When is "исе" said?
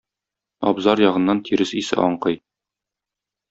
1.83-2.01